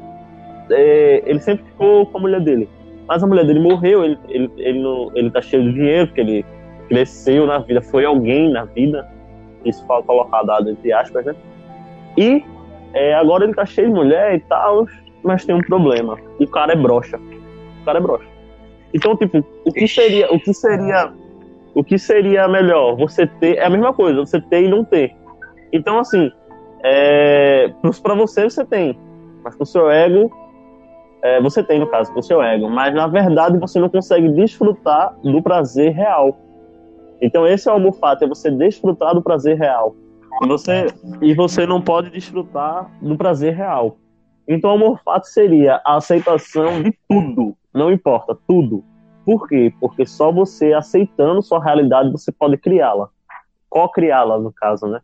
é, 0.71 1.23
ele 1.27 1.41
sempre 1.41 1.65
ficou 1.65 2.06
com 2.06 2.19
a 2.19 2.21
mulher 2.21 2.41
dele. 2.41 2.69
Mas 3.06 3.23
a 3.23 3.27
mulher 3.27 3.44
dele 3.44 3.61
morreu, 3.61 4.05
ele, 4.05 4.19
ele, 4.29 4.50
ele, 4.56 4.81
não, 4.81 5.11
ele 5.15 5.31
tá 5.31 5.41
cheio 5.41 5.62
de 5.62 5.73
dinheiro, 5.73 6.06
porque 6.09 6.21
ele 6.21 6.44
cresceu 6.88 7.47
na 7.47 7.59
vida, 7.59 7.83
foi 7.83 8.05
alguém 8.05 8.50
na 8.50 8.65
vida, 8.65 9.09
isso 9.65 9.85
foi 9.87 10.03
colocado 10.03 10.69
entre 10.69 10.93
aspas, 10.93 11.25
né? 11.25 11.35
E 12.17 12.44
é, 12.94 13.15
agora 13.15 13.44
ele 13.44 13.55
tá 13.55 13.67
cheio 13.67 13.88
de 13.88 13.94
mulher 13.94 14.35
e 14.35 14.41
tal, 14.41 14.87
mas 15.23 15.44
tem 15.44 15.55
um 15.55 15.61
problema. 15.61 16.17
O 16.38 16.47
cara 16.47 16.73
é 16.73 16.77
broxa. 16.77 17.19
O 17.83 17.85
cara 17.85 17.99
é 17.99 18.00
broxa. 18.00 18.29
Então, 18.94 19.17
tipo, 19.17 19.44
o 19.65 19.73
que 19.73 19.87
seria, 19.87 20.33
o 20.33 20.41
que 20.41 20.55
seria, 20.55 21.12
o 21.75 21.85
que 21.85 21.99
seria 21.99 22.49
melhor? 22.49 22.97
Você 22.97 23.27
ter, 23.27 23.56
é 23.56 23.65
a 23.65 23.71
mesma 23.71 23.93
coisa, 23.93 24.21
você 24.21 24.41
ter 24.41 24.65
e 24.65 24.69
não 24.69 24.85
ter. 24.85 25.15
Então, 25.73 25.99
assim, 25.99 26.31
é, 26.83 27.71
para 28.03 28.15
você 28.15 28.44
você 28.44 28.65
tem, 28.65 28.99
mas 29.43 29.56
pro 29.56 29.67
seu 29.67 29.91
ego 29.91 30.31
é, 31.23 31.41
você 31.41 31.62
tem, 31.62 31.81
no 31.81 31.87
caso, 31.88 32.12
pro 32.12 32.23
seu 32.23 32.41
ego, 32.41 32.71
mas 32.71 32.94
na 32.94 33.06
verdade 33.06 33.59
você 33.59 33.81
não 33.81 33.88
consegue 33.88 34.29
desfrutar 34.29 35.15
do 35.23 35.43
prazer 35.43 35.93
real. 35.93 36.38
Então 37.21 37.47
esse 37.47 37.69
é 37.69 37.73
o 37.73 37.77
amor 37.77 37.95
fato, 37.95 38.25
é 38.25 38.29
você 38.29 38.51
desfrutar 38.51 39.15
do 39.15 39.23
prazer 39.23 39.57
real. 39.57 39.95
E 40.43 40.47
você, 40.47 40.87
e 41.23 41.35
você 41.35 41.67
não 41.67 41.81
pode 41.81 42.11
desfrutar 42.11 42.91
do 43.01 43.17
prazer 43.17 43.55
real. 43.55 43.97
Então 44.47 44.71
o 44.71 44.75
amor 44.75 45.01
fato 45.03 45.27
seria 45.27 45.81
a 45.85 45.97
aceitação 45.97 46.83
de 46.83 46.97
tudo, 47.09 47.57
não 47.73 47.91
importa, 47.91 48.37
tudo. 48.47 48.85
Por 49.25 49.49
quê? 49.49 49.73
Porque 49.81 50.07
só 50.07 50.31
você 50.31 50.73
aceitando 50.73 51.43
sua 51.43 51.63
realidade 51.63 52.13
você 52.13 52.31
pode 52.31 52.57
criá-la. 52.59 53.09
Co-criá-la, 53.69 54.39
no 54.39 54.53
caso, 54.53 54.87
né? 54.87 55.01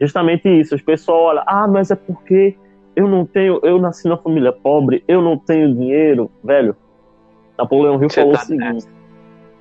Justamente 0.00 0.48
isso. 0.48 0.74
As 0.74 0.82
pessoas 0.82 1.18
olham, 1.18 1.44
ah, 1.46 1.66
mas 1.66 1.90
é 1.90 1.96
porque 1.96 2.56
eu 2.94 3.08
não 3.08 3.26
tenho, 3.26 3.58
eu 3.64 3.80
nasci 3.80 4.08
na 4.08 4.16
família 4.16 4.52
pobre, 4.52 5.02
eu 5.08 5.20
não 5.20 5.36
tenho 5.36 5.74
dinheiro, 5.74 6.30
velho. 6.42 6.76
Napoleão 7.58 8.00
Hill 8.00 8.10
falou 8.10 8.32
tá 8.32 8.42
o 8.42 8.46
seguinte: 8.46 8.86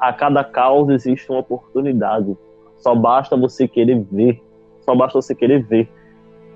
a 0.03 0.11
cada 0.11 0.43
causa 0.43 0.93
existe 0.93 1.29
uma 1.29 1.39
oportunidade. 1.39 2.35
Só 2.75 2.93
basta 2.93 3.37
você 3.37 3.69
querer 3.69 4.03
ver. 4.11 4.41
Só 4.81 4.93
basta 4.93 5.21
você 5.21 5.33
querer 5.33 5.63
ver. 5.63 5.87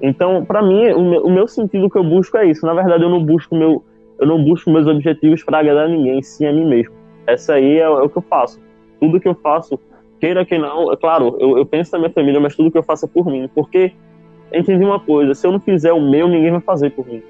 Então, 0.02 0.44
para 0.44 0.62
mim, 0.62 0.92
o 0.92 1.02
meu, 1.02 1.26
o 1.26 1.32
meu, 1.32 1.48
sentido 1.48 1.90
que 1.90 1.98
eu 1.98 2.04
busco 2.04 2.36
é 2.36 2.46
isso. 2.46 2.66
Na 2.66 2.74
verdade, 2.74 3.04
eu 3.04 3.10
não 3.10 3.24
busco 3.24 3.56
meu, 3.56 3.84
eu 4.20 4.28
não 4.28 4.44
busco 4.44 4.70
meus 4.70 4.86
objetivos 4.86 5.44
para 5.44 5.60
agradar 5.60 5.88
ninguém, 5.88 6.22
sim 6.22 6.46
a 6.46 6.52
mim 6.52 6.68
mesmo. 6.68 6.94
Essa 7.26 7.54
aí 7.54 7.80
é, 7.80 7.84
é, 7.84 7.90
o 7.90 8.10
que 8.10 8.18
eu 8.18 8.22
faço. 8.22 8.60
Tudo 9.00 9.20
que 9.20 9.28
eu 9.28 9.36
faço, 9.36 9.80
queira 10.20 10.46
que 10.46 10.58
não, 10.58 10.92
é 10.92 10.98
claro, 10.98 11.38
eu, 11.40 11.58
eu 11.58 11.66
penso 11.66 11.94
na 11.94 12.00
minha 12.00 12.12
família, 12.12 12.40
mas 12.40 12.54
tudo 12.54 12.70
que 12.70 12.78
eu 12.78 12.84
faço 12.84 13.06
é 13.06 13.08
por 13.08 13.26
mim, 13.28 13.50
porque 13.56 13.94
entendi 14.54 14.84
uma 14.84 15.00
coisa: 15.00 15.34
se 15.34 15.48
eu 15.48 15.54
não 15.54 15.60
fizer 15.60 15.94
o 15.94 16.02
meu, 16.02 16.28
ninguém 16.28 16.52
vai 16.52 16.62
fazer 16.62 16.92
por 16.92 17.08
mim. 17.08 17.24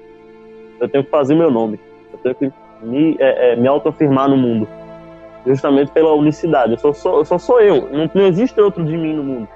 Eu 0.80 0.88
tenho 0.88 1.04
que 1.04 1.10
fazer 1.10 1.36
meu 1.36 1.50
nome. 1.50 1.78
Eu 2.12 2.18
tenho 2.18 2.34
que 2.34 2.52
me, 2.82 3.16
é, 3.20 3.52
é, 3.52 3.56
me 3.56 3.68
autoafirmar 3.68 4.28
no 4.28 4.36
mundo. 4.36 4.68
Justamente 5.46 5.90
pela 5.92 6.12
unicidade. 6.14 6.72
Eu 6.72 6.78
só 6.78 6.92
sou, 6.92 7.18
eu 7.18 7.24
só 7.24 7.38
sou 7.38 7.60
eu. 7.60 7.88
Não, 7.90 8.10
não 8.12 8.26
existe 8.26 8.60
outro 8.60 8.84
de 8.84 8.96
mim 8.96 9.14
no 9.14 9.22
mundo. 9.22 9.48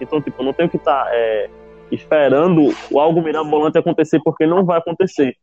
Então, 0.00 0.20
tipo, 0.20 0.40
eu 0.40 0.46
não 0.46 0.52
tenho 0.52 0.68
que 0.68 0.76
estar 0.76 1.04
tá, 1.04 1.10
é, 1.12 1.48
esperando 1.90 2.74
algo 2.94 3.22
mirabolante 3.22 3.78
acontecer, 3.78 4.20
porque 4.24 4.46
não 4.46 4.64
vai 4.64 4.78
acontecer. 4.78 5.36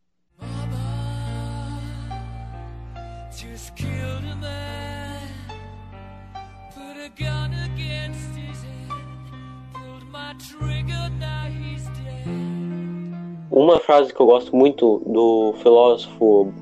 Uma 13.50 13.78
frase 13.78 14.12
que 14.12 14.20
eu 14.20 14.26
gosto 14.26 14.54
muito 14.54 15.00
do 15.06 15.54
filósofo 15.62 16.52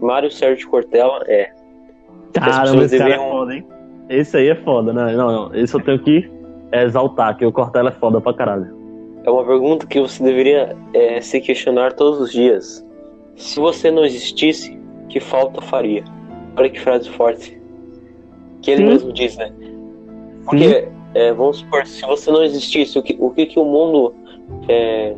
Mário 0.00 0.30
Sérgio 0.30 0.70
Cortella 0.70 1.24
é. 1.26 1.57
Caramba, 2.32 2.84
esse 2.84 2.98
cara 2.98 3.14
é 3.14 3.18
foda, 3.18 3.54
hein? 3.54 3.66
Esse 4.08 4.36
aí 4.36 4.48
é 4.48 4.54
foda, 4.54 4.92
né? 4.92 5.14
Não, 5.16 5.30
não. 5.30 5.54
Esse 5.54 5.74
eu 5.74 5.80
tenho 5.80 5.98
que 5.98 6.30
exaltar, 6.72 7.36
que 7.36 7.44
o 7.44 7.52
Cortella 7.52 7.90
é 7.90 7.92
foda 7.92 8.20
pra 8.20 8.32
caralho. 8.32 8.76
É 9.24 9.30
uma 9.30 9.44
pergunta 9.44 9.86
que 9.86 10.00
você 10.00 10.22
deveria 10.22 10.76
é, 10.94 11.20
se 11.20 11.40
questionar 11.40 11.92
todos 11.92 12.20
os 12.20 12.32
dias. 12.32 12.84
Se 13.36 13.58
você 13.60 13.90
não 13.90 14.04
existisse, 14.04 14.78
que 15.08 15.20
falta 15.20 15.60
faria? 15.60 16.04
Olha 16.56 16.70
que 16.70 16.80
frase 16.80 17.08
forte. 17.10 17.60
Que 18.62 18.72
ele 18.72 18.82
Sim. 18.82 18.88
mesmo 18.88 19.12
diz, 19.12 19.36
né? 19.36 19.52
Porque, 20.44 20.88
é, 21.14 21.32
vamos 21.32 21.58
supor, 21.58 21.86
se 21.86 22.02
você 22.06 22.30
não 22.30 22.42
existisse, 22.42 22.98
o 22.98 23.02
que 23.02 23.16
o, 23.18 23.30
que, 23.30 23.46
que 23.46 23.58
o 23.58 23.64
mundo 23.64 24.14
é, 24.68 25.14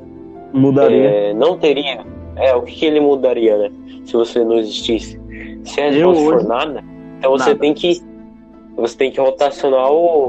Mudaria. 0.53 1.11
É, 1.11 1.35
não 1.35 1.57
teria. 1.59 2.05
É, 2.37 2.55
o 2.55 2.63
que, 2.63 2.75
que, 2.75 2.87
ele 2.87 3.01
mudaria, 3.01 3.57
né? 3.57 3.71
Se 4.05 4.15
você 4.15 4.45
não 4.45 4.59
existisse. 4.59 5.21
Se 5.65 5.81
a 5.81 5.91
gente 5.91 6.03
não 6.03 6.15
for 6.15 6.45
nada, 6.45 6.83
então 7.21 7.33
você 7.33 7.51
nada. 7.51 7.61
tem 7.61 7.75
que. 7.75 8.03
Você 8.77 8.97
tem 8.97 9.11
que 9.11 9.21
rotacionar 9.21 9.93
o, 9.93 10.29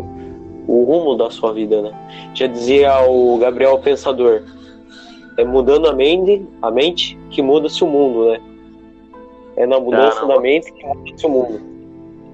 o 0.67 0.83
rumo 0.83 1.15
da 1.15 1.31
sua 1.31 1.53
vida, 1.53 1.81
né? 1.81 1.91
Já 2.33 2.47
dizia 2.47 3.01
o 3.07 3.37
Gabriel 3.37 3.79
Pensador. 3.79 4.43
É 5.37 5.45
mudando 5.45 5.87
a 5.87 5.93
mente, 5.93 6.45
a 6.61 6.69
mente 6.69 7.17
que 7.29 7.41
muda-se 7.41 7.81
o 7.81 7.87
mundo, 7.87 8.29
né? 8.29 8.41
É 9.55 9.65
na 9.65 9.79
mudança 9.79 10.25
da 10.25 10.39
mente 10.39 10.71
que 10.73 10.85
muda-se 10.85 11.25
o 11.25 11.29
mundo. 11.29 11.61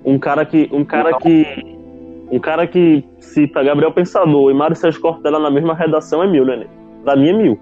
Um 0.03 0.17
cara 0.17 0.43
que. 0.43 0.67
Um 0.73 0.83
cara 0.83 1.09
então, 1.09 1.19
que. 1.19 1.77
Um 2.31 2.39
cara 2.39 2.65
que 2.65 3.05
cita 3.19 3.63
Gabriel 3.63 3.91
Pensador 3.91 4.49
e 4.49 4.53
Mário 4.55 4.75
Sérgio 4.75 4.99
Cortella 4.99 5.39
na 5.39 5.51
mesma 5.51 5.75
redação 5.75 6.23
é 6.23 6.27
mil, 6.27 6.43
né? 6.43 6.65
Pra 7.03 7.15
mim 7.15 7.29
é 7.29 7.33
mil. 7.33 7.59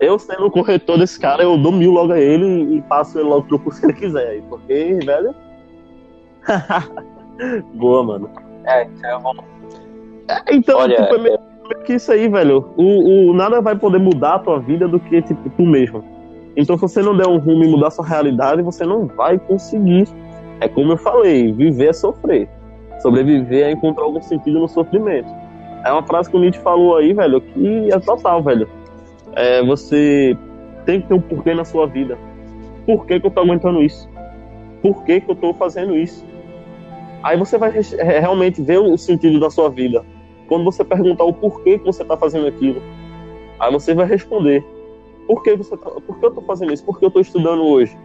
Eu, 0.00 0.18
sendo 0.18 0.46
o 0.46 0.50
corretor 0.50 0.98
desse 0.98 1.18
cara, 1.18 1.42
eu 1.42 1.56
dou 1.56 1.72
mil 1.72 1.92
logo 1.92 2.12
a 2.12 2.20
ele 2.20 2.76
e 2.76 2.82
passo 2.82 3.18
ele 3.18 3.28
logo 3.28 3.46
pro 3.46 3.58
curso 3.58 3.80
que 3.80 3.86
ele 3.86 3.92
quiser. 3.92 4.28
Aí, 4.28 4.42
porque, 4.48 4.98
velho. 5.04 5.34
Boa, 7.74 8.02
mano. 8.02 8.30
É, 8.66 8.86
isso 8.86 9.06
é 9.06 9.18
bom. 9.18 9.34
É, 10.28 10.54
então, 10.54 10.78
Olha, 10.78 10.96
tipo, 10.96 11.14
é 11.14 11.18
meio 11.18 11.38
que 11.84 11.94
isso 11.94 12.12
aí, 12.12 12.28
velho. 12.28 12.70
O, 12.76 13.30
o, 13.30 13.34
nada 13.34 13.60
vai 13.60 13.76
poder 13.76 13.98
mudar 13.98 14.34
a 14.34 14.38
tua 14.38 14.58
vida 14.58 14.86
do 14.86 14.98
que 15.00 15.22
tipo, 15.22 15.48
tu 15.50 15.62
mesmo. 15.62 16.04
Então, 16.56 16.76
se 16.76 16.82
você 16.82 17.02
não 17.02 17.16
der 17.16 17.26
um 17.26 17.38
rumo 17.38 17.64
e 17.64 17.68
mudar 17.68 17.90
sua 17.90 18.06
realidade, 18.06 18.62
você 18.62 18.84
não 18.84 19.06
vai 19.06 19.38
conseguir. 19.38 20.06
É 20.60 20.68
como 20.68 20.92
eu 20.92 20.96
falei, 20.96 21.52
viver 21.52 21.90
é 21.90 21.92
sofrer. 21.92 22.48
Sobreviver 23.00 23.68
é 23.68 23.70
encontrar 23.70 24.04
algum 24.04 24.20
sentido 24.20 24.58
no 24.58 24.68
sofrimento. 24.68 25.28
É 25.84 25.92
uma 25.92 26.02
frase 26.02 26.28
que 26.28 26.36
o 26.36 26.40
Nietzsche 26.40 26.60
falou 26.60 26.96
aí, 26.96 27.12
velho, 27.12 27.40
que 27.40 27.92
é 27.92 27.98
total, 28.00 28.42
velho. 28.42 28.68
É, 29.36 29.62
você 29.62 30.36
tem 30.84 31.00
que 31.00 31.06
ter 31.06 31.14
um 31.14 31.20
porquê 31.20 31.54
na 31.54 31.64
sua 31.64 31.86
vida. 31.86 32.18
Por 32.84 33.06
que, 33.06 33.20
que 33.20 33.26
eu 33.26 33.30
tô 33.30 33.40
aguentando 33.40 33.82
isso? 33.82 34.08
Por 34.82 35.04
que, 35.04 35.20
que 35.20 35.30
eu 35.30 35.36
tô 35.36 35.54
fazendo 35.54 35.96
isso? 35.96 36.26
Aí 37.22 37.36
você 37.36 37.58
vai 37.58 37.70
realmente 37.70 38.62
ver 38.62 38.78
o 38.78 38.96
sentido 38.96 39.40
da 39.40 39.50
sua 39.50 39.68
vida. 39.68 40.04
Quando 40.46 40.64
você 40.64 40.84
perguntar 40.84 41.24
o 41.24 41.32
porquê 41.32 41.78
que 41.78 41.84
você 41.84 42.02
está 42.02 42.16
fazendo 42.16 42.46
aquilo, 42.46 42.80
aí 43.58 43.70
você 43.72 43.94
vai 43.94 44.06
responder. 44.06 44.64
Por 45.26 45.42
que, 45.42 45.56
você 45.56 45.76
tá, 45.76 45.90
por 45.90 46.18
que 46.18 46.24
eu 46.24 46.28
estou 46.30 46.44
fazendo 46.44 46.72
isso? 46.72 46.84
Por 46.84 46.98
que 46.98 47.04
eu 47.04 47.08
estou 47.08 47.20
estudando 47.20 47.62
hoje? 47.64 47.96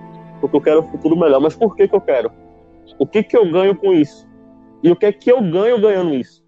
Porque 0.41 0.57
eu 0.57 0.61
quero 0.61 0.81
um 0.81 0.87
futuro 0.89 1.17
melhor. 1.17 1.39
Mas 1.39 1.55
por 1.55 1.75
que, 1.75 1.87
que 1.87 1.95
eu 1.95 2.01
quero? 2.01 2.31
O 2.99 3.07
que, 3.07 3.23
que 3.23 3.37
eu 3.37 3.49
ganho 3.49 3.75
com 3.75 3.93
isso? 3.93 4.27
E 4.81 4.91
o 4.91 4.95
que 4.95 5.05
é 5.05 5.11
que 5.11 5.31
eu 5.31 5.41
ganho 5.41 5.79
ganhando 5.79 6.13
isso? 6.13 6.42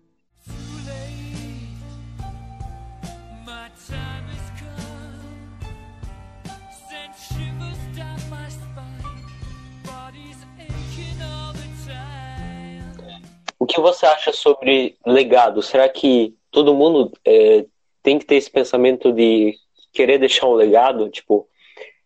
Que 13.76 13.82
você 13.82 14.06
acha 14.06 14.32
sobre 14.32 14.98
legado? 15.06 15.62
Será 15.62 15.90
que 15.90 16.34
todo 16.50 16.74
mundo 16.74 17.12
é, 17.26 17.66
tem 18.02 18.18
que 18.18 18.26
ter 18.26 18.36
esse 18.36 18.50
pensamento 18.50 19.12
de 19.12 19.54
querer 19.92 20.18
deixar 20.18 20.48
um 20.48 20.54
legado, 20.54 21.10
tipo, 21.10 21.46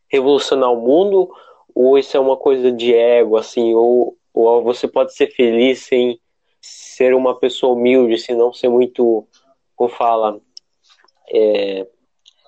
revolucionar 0.08 0.74
o 0.74 0.82
mundo? 0.82 1.32
Ou 1.76 1.96
isso 1.96 2.18
é 2.18 2.20
uma 2.20 2.36
coisa 2.36 2.72
de 2.72 2.94
ego, 2.94 3.38
assim? 3.38 3.76
Ou, 3.76 4.18
ou 4.34 4.64
você 4.64 4.88
pode 4.88 5.14
ser 5.14 5.28
feliz 5.28 5.84
sem 5.84 6.20
ser 6.60 7.14
uma 7.14 7.38
pessoa 7.38 7.74
humilde, 7.74 8.18
sem 8.18 8.36
não 8.36 8.52
ser 8.52 8.68
muito, 8.68 9.28
como 9.76 9.92
fala, 9.92 10.42
é, 11.32 11.86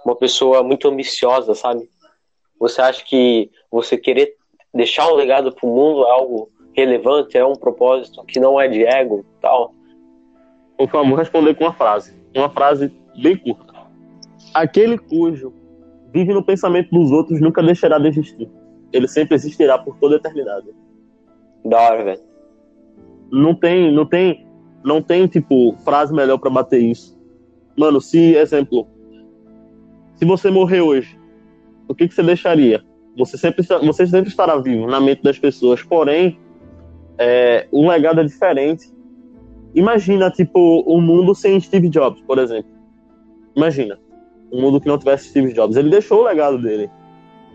uma 0.04 0.16
pessoa 0.16 0.64
muito 0.64 0.88
ambiciosa, 0.88 1.54
sabe? 1.54 1.88
Você 2.60 2.82
acha 2.82 3.06
que 3.06 3.52
você 3.70 3.98
querer 3.98 4.36
deixar 4.74 5.12
um 5.12 5.16
legado 5.16 5.54
para 5.54 5.70
o 5.70 5.74
mundo 5.74 6.08
é 6.08 6.10
algo 6.10 6.50
relevante, 6.74 7.38
é 7.38 7.46
um 7.46 7.54
propósito 7.54 8.24
que 8.26 8.40
não 8.40 8.60
é 8.60 8.68
de 8.68 8.84
ego 8.84 9.26
tal? 9.42 9.74
Por 10.78 10.90
favor, 10.90 11.18
responder 11.18 11.56
com 11.56 11.66
uma 11.66 11.74
frase. 11.74 12.14
Uma 12.36 12.50
frase 12.50 12.92
bem 13.22 13.38
curta. 13.38 13.74
Aquele 14.54 14.98
cujo 14.98 15.54
vive 16.14 16.34
no 16.34 16.44
pensamento 16.44 16.90
dos 16.92 17.12
outros 17.12 17.40
nunca 17.40 17.62
deixará 17.62 17.98
de 17.98 18.08
existir. 18.08 18.50
Ele 18.92 19.08
sempre 19.08 19.36
existirá 19.36 19.78
por 19.78 19.98
toda 19.98 20.16
a 20.16 20.18
eternidade. 20.18 20.68
Da 21.64 21.80
hora, 21.80 22.04
velho. 22.04 22.22
Não 23.32 23.56
tem, 23.56 23.92
não 23.92 24.06
tem, 24.06 24.46
não 24.84 25.02
tem 25.02 25.28
tipo 25.28 25.76
frase 25.84 26.14
melhor 26.14 26.38
para 26.38 26.50
bater 26.50 26.82
isso. 26.82 27.18
Mano, 27.78 28.02
se 28.02 28.36
exemplo, 28.36 28.88
se 30.16 30.26
você 30.26 30.50
morrer 30.50 30.82
hoje, 30.82 31.18
o 31.88 31.96
que, 31.96 32.08
que 32.08 32.14
você 32.14 32.24
deixaria? 32.24 32.84
Você 33.18 33.38
sempre, 33.38 33.64
você 33.64 34.08
sempre 34.08 34.30
estará 34.30 34.58
vivo 34.58 34.88
na 34.88 35.00
mente 35.00 35.24
das 35.24 35.38
pessoas, 35.38 35.82
porém 35.84 36.40
é, 37.18 37.68
um 37.72 37.88
legado 37.88 38.22
é 38.22 38.24
diferente. 38.24 38.92
Imagina, 39.74 40.30
tipo, 40.30 40.84
um 40.88 41.00
mundo 41.02 41.34
sem 41.34 41.60
Steve 41.60 41.90
Jobs, 41.90 42.22
por 42.22 42.38
exemplo. 42.40 42.72
Imagina. 43.56 44.00
Um 44.52 44.62
mundo 44.62 44.82
que 44.82 44.88
não 44.88 44.98
tivesse 44.98 45.30
Steve 45.30 45.54
Jobs. 45.54 45.78
Ele 45.78 45.90
deixou 45.90 46.22
o 46.22 46.24
legado 46.24 46.62
dele. 46.62 46.90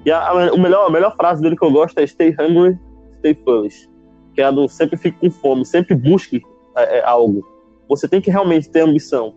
E 0.05 0.11
a, 0.11 0.29
a, 0.29 0.57
melhor, 0.57 0.87
a 0.87 0.91
melhor 0.91 1.15
frase 1.17 1.43
dele 1.43 1.57
que 1.57 1.65
eu 1.65 1.71
gosto 1.71 1.99
é 1.99 2.07
Stay 2.07 2.35
hungry, 2.39 2.79
stay 3.19 3.35
foolish. 3.45 3.89
Que 4.35 4.41
é 4.41 4.45
a 4.45 4.51
do 4.51 4.69
sempre 4.69 4.97
fique 4.97 5.19
com 5.19 5.31
fome, 5.31 5.65
sempre 5.65 5.95
busque 5.95 6.43
é, 6.77 6.99
é, 6.99 7.05
algo. 7.05 7.45
Você 7.89 8.09
tem 8.09 8.21
que 8.21 8.31
realmente 8.31 8.71
ter 8.71 8.81
ambição. 8.81 9.35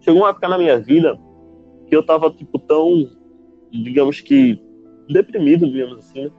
Chegou 0.00 0.22
uma 0.22 0.30
época 0.30 0.48
na 0.48 0.58
minha 0.58 0.78
vida 0.78 1.18
que 1.86 1.96
eu 1.96 2.04
tava, 2.04 2.30
tipo, 2.30 2.58
tão, 2.58 3.08
digamos 3.70 4.20
que, 4.20 4.60
deprimido, 5.08 5.70
digamos 5.70 5.98
assim, 5.98 6.24
né? 6.24 6.30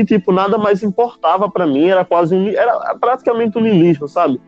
Que 0.00 0.04
tipo 0.04 0.32
nada 0.32 0.56
mais 0.56 0.82
importava 0.82 1.50
para 1.50 1.66
mim, 1.66 1.88
era 1.88 2.04
quase 2.04 2.34
um, 2.34 2.48
era 2.48 2.96
praticamente 2.98 3.58
um 3.58 3.60
niilismo, 3.60 4.08
sabe? 4.08 4.40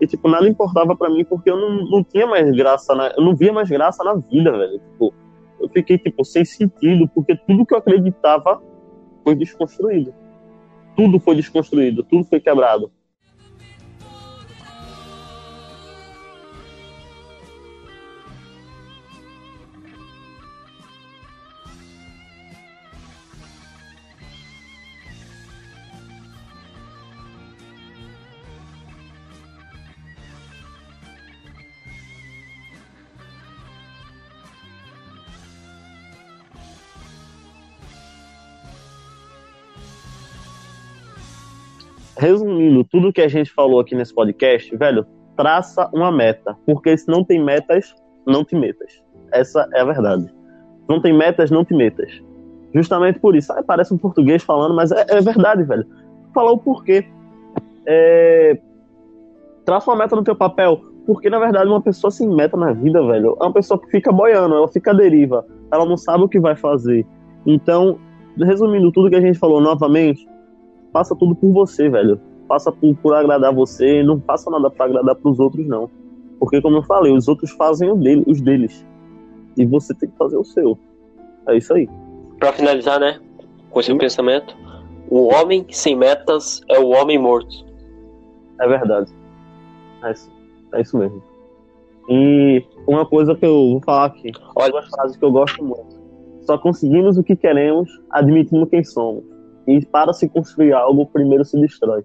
E 0.00 0.06
tipo 0.06 0.28
nada 0.28 0.48
importava 0.48 0.96
para 0.96 1.10
mim 1.10 1.24
porque 1.24 1.50
eu 1.50 1.56
não, 1.56 1.84
não 1.84 2.04
tinha 2.04 2.26
mais 2.26 2.54
graça, 2.54 2.94
na, 2.94 3.08
eu 3.08 3.22
não 3.22 3.34
via 3.34 3.52
mais 3.52 3.68
graça 3.68 4.04
na 4.04 4.14
vida, 4.14 4.52
velho. 4.52 4.78
Tipo, 4.78 5.12
eu 5.60 5.68
fiquei 5.68 5.98
tipo 5.98 6.24
sem 6.24 6.44
sentido 6.44 7.08
porque 7.14 7.36
tudo 7.36 7.66
que 7.66 7.74
eu 7.74 7.78
acreditava 7.78 8.62
foi 9.24 9.34
desconstruído. 9.34 10.14
Tudo 10.96 11.18
foi 11.18 11.34
desconstruído, 11.34 12.04
tudo 12.04 12.24
foi 12.24 12.40
quebrado. 12.40 12.90
Resumindo 42.20 42.84
tudo 42.84 43.12
que 43.12 43.22
a 43.22 43.28
gente 43.28 43.50
falou 43.50 43.80
aqui 43.80 43.94
nesse 43.94 44.14
podcast, 44.14 44.76
velho, 44.76 45.06
traça 45.36 45.88
uma 45.94 46.12
meta. 46.12 46.54
Porque 46.66 46.94
se 46.96 47.08
não 47.08 47.24
tem 47.24 47.42
metas, 47.42 47.94
não 48.26 48.44
te 48.44 48.54
metas. 48.54 49.02
Essa 49.32 49.66
é 49.72 49.80
a 49.80 49.84
verdade. 49.84 50.30
Não 50.86 51.00
tem 51.00 51.14
metas, 51.14 51.50
não 51.50 51.64
te 51.64 51.74
metas. 51.74 52.22
Justamente 52.74 53.18
por 53.18 53.34
isso. 53.34 53.50
Ah, 53.54 53.62
parece 53.66 53.94
um 53.94 53.96
português 53.96 54.42
falando, 54.42 54.74
mas 54.74 54.92
é, 54.92 55.06
é 55.08 55.20
verdade, 55.22 55.62
velho. 55.62 55.86
Falar 56.34 56.52
o 56.52 56.58
porquê. 56.58 57.06
É... 57.86 58.58
Traça 59.64 59.90
uma 59.90 59.96
meta 59.96 60.14
no 60.14 60.22
teu 60.22 60.36
papel. 60.36 60.78
Porque, 61.06 61.30
na 61.30 61.38
verdade, 61.38 61.70
uma 61.70 61.80
pessoa 61.80 62.10
sem 62.10 62.28
meta 62.28 62.54
na 62.54 62.74
vida, 62.74 63.02
velho, 63.02 63.34
é 63.40 63.44
uma 63.44 63.52
pessoa 63.52 63.80
que 63.80 63.90
fica 63.90 64.12
boiando, 64.12 64.54
ela 64.54 64.68
fica 64.68 64.90
à 64.90 64.94
deriva. 64.94 65.46
Ela 65.72 65.86
não 65.86 65.96
sabe 65.96 66.22
o 66.22 66.28
que 66.28 66.38
vai 66.38 66.54
fazer. 66.54 67.06
Então, 67.46 67.98
resumindo 68.36 68.92
tudo 68.92 69.08
que 69.08 69.16
a 69.16 69.20
gente 69.22 69.38
falou 69.38 69.58
novamente, 69.58 70.28
faça 70.92 71.14
tudo 71.14 71.34
por 71.34 71.52
você, 71.52 71.88
velho. 71.88 72.20
Faça 72.48 72.72
por, 72.72 72.94
por 72.96 73.14
agradar 73.14 73.54
você, 73.54 74.02
não 74.02 74.20
faça 74.20 74.50
nada 74.50 74.70
para 74.70 74.86
agradar 74.86 75.14
pros 75.16 75.38
outros, 75.38 75.66
não. 75.66 75.88
Porque, 76.38 76.60
como 76.60 76.78
eu 76.78 76.82
falei, 76.82 77.12
os 77.12 77.28
outros 77.28 77.50
fazem 77.50 77.90
o 77.90 77.96
dele, 77.96 78.24
os 78.26 78.40
deles. 78.40 78.84
E 79.56 79.66
você 79.66 79.94
tem 79.94 80.08
que 80.08 80.16
fazer 80.16 80.36
o 80.36 80.44
seu. 80.44 80.78
É 81.46 81.56
isso 81.56 81.72
aí. 81.74 81.88
Para 82.38 82.52
finalizar, 82.52 82.98
né, 82.98 83.20
com 83.70 83.80
esse 83.80 83.92
Sim. 83.92 83.98
pensamento, 83.98 84.56
o 85.10 85.32
homem 85.34 85.66
sem 85.70 85.96
metas 85.96 86.60
é 86.68 86.78
o 86.78 86.88
homem 86.88 87.18
morto. 87.18 87.64
É 88.60 88.66
verdade. 88.66 89.12
É 90.02 90.12
isso, 90.12 90.30
é 90.74 90.80
isso 90.80 90.98
mesmo. 90.98 91.22
E 92.08 92.64
uma 92.86 93.06
coisa 93.06 93.34
que 93.34 93.44
eu 93.44 93.70
vou 93.72 93.80
falar 93.80 94.06
aqui, 94.06 94.32
olha 94.56 94.72
uma 94.72 94.82
frase 94.82 95.18
que 95.18 95.24
eu 95.24 95.30
gosto 95.30 95.62
muito. 95.62 96.00
Só 96.42 96.58
conseguimos 96.58 97.18
o 97.18 97.22
que 97.22 97.36
queremos 97.36 97.88
admitindo 98.10 98.66
quem 98.66 98.82
somos. 98.82 99.24
E 99.66 99.84
para 99.84 100.12
se 100.12 100.28
construir 100.28 100.72
algo, 100.72 101.06
primeiro 101.06 101.44
se 101.44 101.60
destrói. 101.60 102.04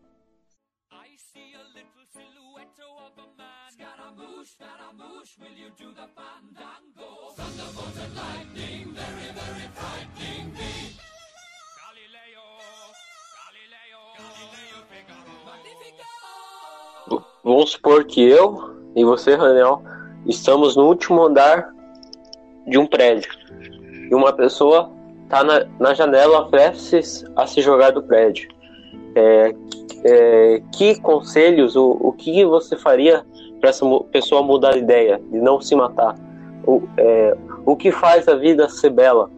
Vamos 17.43 17.73
supor 17.73 18.05
que 18.05 18.27
eu 18.27 18.75
e 18.95 19.05
você, 19.05 19.35
Raniel, 19.35 19.83
estamos 20.25 20.75
no 20.75 20.87
último 20.87 21.23
andar 21.23 21.71
de 22.65 22.79
um 22.79 22.87
prédio. 22.87 23.31
E 24.09 24.15
uma 24.15 24.33
pessoa 24.33 24.91
tá 25.35 25.43
na, 25.43 25.65
na 25.79 25.93
janela 25.93 26.47
prestes 26.49 27.25
a 27.35 27.45
se 27.45 27.61
jogar 27.61 27.91
do 27.91 28.01
prédio. 28.01 28.47
É, 29.15 29.53
é, 30.05 30.61
que 30.71 30.99
conselhos, 31.01 31.75
o, 31.75 31.97
o 31.99 32.13
que 32.13 32.45
você 32.45 32.77
faria 32.77 33.25
para 33.59 33.69
essa 33.69 33.85
pessoa 34.11 34.41
mudar 34.41 34.71
de 34.71 34.79
ideia, 34.79 35.19
de 35.29 35.39
não 35.39 35.59
se 35.59 35.75
matar? 35.75 36.15
O, 36.65 36.83
é, 36.97 37.35
o 37.65 37.75
que 37.75 37.91
faz 37.91 38.29
a 38.29 38.35
vida 38.35 38.69
ser 38.69 38.91
bela? 38.91 39.29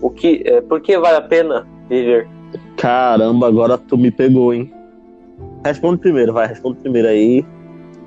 O 0.00 0.08
que, 0.08 0.42
é, 0.46 0.62
por 0.62 0.80
que 0.80 0.96
vale 0.98 1.18
a 1.18 1.22
pena 1.22 1.66
viver? 1.90 2.26
Caramba, 2.78 3.46
agora 3.46 3.76
tu 3.76 3.98
me 3.98 4.10
pegou, 4.10 4.54
hein? 4.54 4.72
Responde 5.62 6.00
primeiro, 6.00 6.32
vai, 6.32 6.46
responde 6.46 6.78
primeiro 6.78 7.08
aí. 7.08 7.44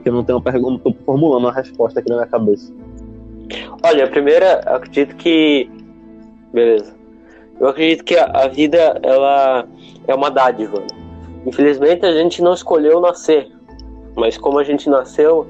que 0.02 0.10
eu 0.10 0.14
não 0.14 0.24
tenho 0.24 0.40
uma 0.40 0.44
pergunta, 0.44 0.84
tô 0.84 0.94
formulando 1.06 1.44
uma 1.44 1.54
resposta 1.54 2.00
aqui 2.00 2.10
na 2.10 2.16
minha 2.16 2.28
cabeça. 2.28 2.74
Olha, 3.84 4.06
a 4.06 4.08
primeira, 4.08 4.60
acredito 4.66 5.16
que. 5.18 5.70
Beleza. 6.52 6.97
Eu 7.60 7.68
acredito 7.68 8.04
que 8.04 8.16
a, 8.16 8.26
a 8.26 8.48
vida, 8.48 9.00
ela 9.04 9.68
é 10.08 10.14
uma 10.14 10.30
dádiva. 10.30 10.84
Infelizmente, 11.46 12.06
a 12.06 12.12
gente 12.12 12.42
não 12.42 12.54
escolheu 12.54 13.00
nascer. 13.00 13.50
Mas 14.16 14.38
como 14.38 14.60
a 14.60 14.64
gente 14.64 14.90
nasceu, 14.90 15.48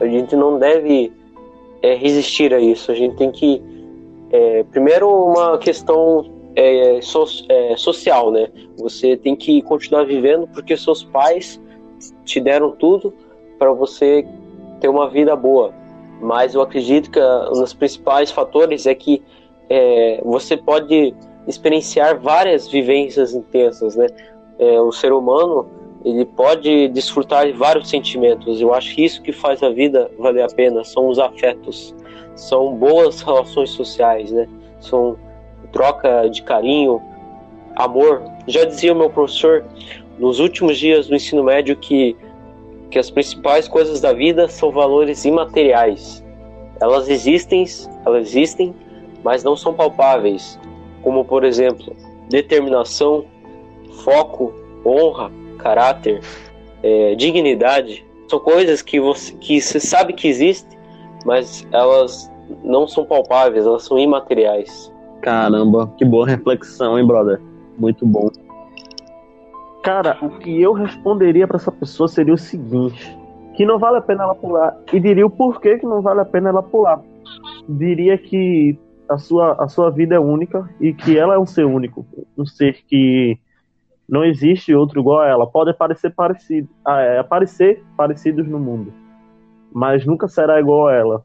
a 0.00 0.06
gente 0.06 0.34
não 0.36 0.58
deve 0.58 1.12
é, 1.82 1.94
resistir 1.94 2.52
a 2.52 2.60
isso. 2.60 2.90
A 2.90 2.94
gente 2.94 3.16
tem 3.16 3.30
que. 3.30 3.62
É, 4.32 4.64
primeiro, 4.64 5.08
uma 5.08 5.58
questão 5.58 6.30
é, 6.54 7.00
so, 7.02 7.24
é, 7.48 7.76
social, 7.76 8.30
né? 8.30 8.48
Você 8.78 9.16
tem 9.16 9.34
que 9.34 9.62
continuar 9.62 10.04
vivendo 10.04 10.46
porque 10.48 10.76
seus 10.76 11.02
pais 11.04 11.60
te 12.24 12.40
deram 12.40 12.72
tudo 12.72 13.12
para 13.58 13.72
você 13.72 14.26
ter 14.80 14.88
uma 14.88 15.08
vida 15.08 15.34
boa. 15.36 15.72
Mas 16.20 16.54
eu 16.54 16.60
acredito 16.60 17.10
que 17.10 17.20
um 17.20 17.60
dos 17.60 17.72
principais 17.72 18.30
fatores 18.30 18.86
é 18.86 18.94
que 18.94 19.22
é, 19.68 20.20
você 20.24 20.56
pode 20.56 21.14
experienciar 21.46 22.18
várias 22.18 22.68
vivências 22.68 23.34
intensas, 23.34 23.96
né? 23.96 24.06
É, 24.58 24.80
o 24.80 24.92
ser 24.92 25.12
humano 25.12 25.66
ele 26.04 26.24
pode 26.24 26.88
desfrutar 26.88 27.46
de 27.46 27.52
vários 27.52 27.88
sentimentos. 27.88 28.60
Eu 28.60 28.72
acho 28.74 28.94
que 28.94 29.04
isso 29.04 29.22
que 29.22 29.32
faz 29.32 29.62
a 29.62 29.70
vida 29.70 30.10
valer 30.18 30.42
a 30.42 30.48
pena 30.48 30.82
são 30.84 31.08
os 31.08 31.18
afetos, 31.18 31.94
são 32.34 32.74
boas 32.74 33.20
relações 33.20 33.70
sociais, 33.70 34.30
né? 34.30 34.48
São 34.80 35.16
troca 35.72 36.28
de 36.28 36.42
carinho, 36.42 37.02
amor. 37.76 38.22
Já 38.46 38.64
dizia 38.64 38.92
o 38.92 38.96
meu 38.96 39.10
professor 39.10 39.64
nos 40.18 40.38
últimos 40.40 40.78
dias 40.78 41.06
do 41.06 41.14
ensino 41.14 41.44
médio 41.44 41.76
que, 41.76 42.16
que 42.90 42.98
as 42.98 43.10
principais 43.10 43.68
coisas 43.68 44.00
da 44.00 44.12
vida 44.12 44.48
são 44.48 44.70
valores 44.70 45.24
imateriais. 45.24 46.24
Elas 46.80 47.08
existem, 47.08 47.64
elas 48.06 48.28
existem, 48.28 48.74
mas 49.22 49.44
não 49.44 49.54
são 49.54 49.74
palpáveis, 49.74 50.58
como 51.02 51.24
por 51.24 51.44
exemplo, 51.44 51.94
determinação, 52.28 53.24
foco, 54.04 54.52
honra, 54.84 55.30
caráter, 55.58 56.20
é, 56.82 57.14
dignidade. 57.14 58.04
São 58.28 58.38
coisas 58.38 58.80
que 58.82 59.00
você, 59.00 59.32
que 59.34 59.60
você 59.60 59.80
sabe 59.80 60.12
que 60.12 60.28
existem, 60.28 60.78
mas 61.24 61.66
elas 61.72 62.30
não 62.64 62.86
são 62.86 63.04
palpáveis, 63.04 63.66
elas 63.66 63.84
são 63.84 63.98
imateriais. 63.98 64.92
Caramba, 65.20 65.92
que 65.98 66.04
boa 66.04 66.26
reflexão, 66.26 66.98
hein, 66.98 67.06
brother? 67.06 67.40
Muito 67.78 68.06
bom. 68.06 68.30
Cara, 69.82 70.18
o 70.22 70.30
que 70.38 70.60
eu 70.60 70.72
responderia 70.72 71.46
para 71.46 71.56
essa 71.56 71.72
pessoa 71.72 72.08
seria 72.08 72.34
o 72.34 72.38
seguinte: 72.38 73.16
que 73.54 73.64
não 73.64 73.78
vale 73.78 73.98
a 73.98 74.00
pena 74.00 74.24
ela 74.24 74.34
pular. 74.34 74.76
E 74.92 75.00
diria 75.00 75.26
o 75.26 75.30
porquê 75.30 75.78
que 75.78 75.86
não 75.86 76.00
vale 76.02 76.20
a 76.20 76.24
pena 76.24 76.50
ela 76.50 76.62
pular. 76.62 77.00
Diria 77.68 78.16
que 78.18 78.78
a 79.10 79.18
sua, 79.18 79.52
a 79.62 79.66
sua 79.66 79.90
vida 79.90 80.14
é 80.14 80.20
única 80.20 80.70
e 80.80 80.94
que 80.94 81.18
ela 81.18 81.34
é 81.34 81.38
um 81.38 81.44
ser 81.44 81.64
único. 81.64 82.06
Um 82.38 82.46
ser 82.46 82.84
que 82.86 83.36
não 84.08 84.24
existe 84.24 84.72
outro 84.72 85.00
igual 85.00 85.20
a 85.20 85.26
ela. 85.26 85.46
Pode 85.46 85.74
parecer 85.74 86.10
parecido, 86.10 86.68
ah, 86.84 87.00
é, 87.00 87.18
aparecer 87.18 87.82
parecidos 87.96 88.46
no 88.46 88.58
mundo, 88.58 88.92
mas 89.72 90.06
nunca 90.06 90.28
será 90.28 90.60
igual 90.60 90.86
a 90.86 90.94
ela. 90.94 91.24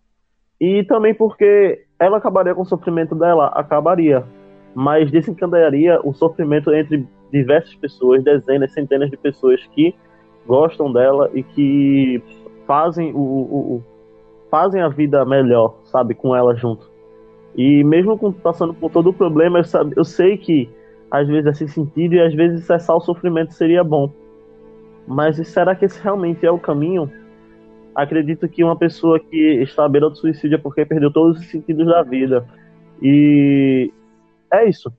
E 0.60 0.84
também 0.86 1.14
porque 1.14 1.86
ela 2.00 2.18
acabaria 2.18 2.56
com 2.56 2.64
o 2.64 2.66
sofrimento 2.66 3.14
dela, 3.14 3.48
acabaria, 3.48 4.26
mas 4.74 5.12
desencadearia 5.12 6.00
o 6.04 6.12
sofrimento 6.12 6.74
entre 6.74 7.08
diversas 7.32 7.76
pessoas, 7.76 8.24
dezenas, 8.24 8.74
centenas 8.74 9.12
de 9.12 9.18
pessoas 9.18 9.64
que 9.68 9.94
gostam 10.48 10.92
dela 10.92 11.30
e 11.34 11.44
que 11.44 12.24
fazem 12.66 13.12
o, 13.14 13.20
o, 13.20 13.76
o 13.76 13.84
fazem 14.50 14.82
a 14.82 14.88
vida 14.88 15.24
melhor, 15.24 15.76
sabe, 15.84 16.16
com 16.16 16.36
ela 16.36 16.56
junto. 16.56 16.95
E 17.58 17.84
mesmo 17.84 18.18
com, 18.18 18.32
passando 18.32 18.74
por 18.74 18.92
todo 18.92 19.10
o 19.10 19.14
problema, 19.14 19.60
eu, 19.60 19.64
sabe, 19.64 19.94
eu 19.96 20.04
sei 20.04 20.38
que 20.38 20.70
às 21.10 21.28
vezes 21.28 21.48
é 21.48 21.54
sem 21.54 21.68
sentido 21.68 22.16
e 22.16 22.22
às 22.22 22.34
vezes 22.34 22.66
cessar 22.66 22.96
o 22.96 23.02
sofrimento 23.02 23.54
seria 23.54 23.84
bom. 23.84 24.12
Mas 25.08 25.36
será 25.48 25.76
que 25.76 25.86
esse 25.86 26.02
realmente 26.02 26.46
é 26.46 26.52
o 26.52 26.60
caminho? 26.60 27.10
acredito 27.96 28.48
que 28.50 28.64
uma 28.64 28.76
pessoa 28.76 29.20
que 29.20 29.62
está 29.64 29.86
à 29.86 29.90
beira 29.90 30.10
do 30.10 30.18
suicídio 30.18 30.56
é 30.56 30.58
porque 30.58 30.86
perdeu 30.86 31.10
todos 31.10 31.40
os 31.40 31.48
sentidos 31.48 31.88
da 31.88 32.04
vida. 32.04 32.46
E 33.02 33.92
é 34.52 34.68
isso. 34.68 34.92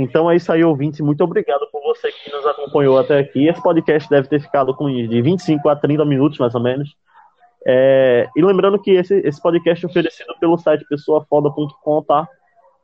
Então 0.00 0.30
é 0.30 0.36
isso 0.36 0.52
aí, 0.52 0.64
ouvinte. 0.64 1.02
Muito 1.02 1.22
obrigado 1.22 1.66
por 1.70 1.82
você 1.82 2.10
que 2.10 2.32
nos 2.32 2.46
acompanhou 2.46 2.98
até 2.98 3.18
aqui. 3.18 3.46
Esse 3.46 3.62
podcast 3.62 4.08
deve 4.08 4.28
ter 4.28 4.40
ficado 4.40 4.74
com 4.74 4.90
de 4.90 5.22
25 5.22 5.68
a 5.68 5.76
30 5.76 6.04
minutos, 6.04 6.38
mais 6.38 6.54
ou 6.54 6.60
menos. 6.60 6.94
É... 7.66 8.28
E 8.36 8.42
lembrando 8.42 8.78
que 8.78 8.92
esse, 8.92 9.14
esse 9.20 9.40
podcast 9.40 9.84
é 9.84 9.88
oferecido 9.88 10.34
pelo 10.40 10.58
site 10.58 10.84
pessoafoda.com, 10.88 12.02
tá? 12.02 12.28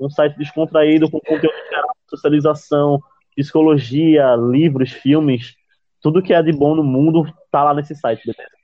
um 0.01 0.11
site 0.11 0.37
descontraído 0.37 1.11
com 1.11 1.21
conteúdo 1.21 1.55
de 1.55 2.11
socialização, 2.11 3.01
psicologia, 3.35 4.35
livros, 4.37 4.93
filmes, 4.93 5.55
tudo 6.01 6.23
que 6.23 6.33
é 6.33 6.43
de 6.43 6.53
bom 6.53 6.75
no 6.75 6.85
mundo 6.85 7.27
tá 7.51 7.65
lá 7.65 7.75
nesse 7.75 7.95
site, 7.95 8.23
beleza? 8.25 8.55